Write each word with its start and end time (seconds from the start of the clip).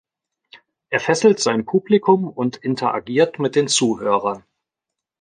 Er 0.89 0.99
fesselt 0.99 1.39
sein 1.39 1.63
Publikum 1.63 2.27
und 2.27 2.57
interagiert 2.57 3.37
mit 3.37 3.55
den 3.55 3.67
Zuhörern. 3.67 4.43